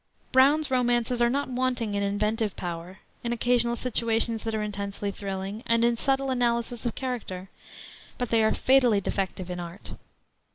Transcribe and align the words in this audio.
Brown's 0.31 0.71
romances 0.71 1.21
are 1.21 1.29
not 1.29 1.47
wanting 1.47 1.93
in 1.93 2.01
inventive 2.01 2.55
power, 2.55 3.01
in 3.23 3.31
occasional 3.31 3.75
situations 3.75 4.43
that 4.43 4.55
are 4.55 4.63
intensely 4.63 5.11
thrilling, 5.11 5.61
and 5.67 5.85
in 5.85 5.95
subtle 5.95 6.31
analysis 6.31 6.87
of 6.87 6.95
character; 6.95 7.49
but 8.17 8.29
they 8.29 8.43
are 8.43 8.51
fatally 8.51 8.99
defective 8.99 9.51
in 9.51 9.59
art. 9.59 9.91